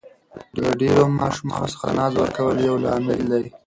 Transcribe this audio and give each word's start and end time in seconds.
له 0.61 0.69
ډېرو 0.81 1.03
ماشومانو 1.19 1.71
څخه 1.73 1.87
ناز 1.97 2.13
ورکول 2.21 2.57
یو 2.67 2.75
لامل 2.83 3.19
دی. 3.31 3.45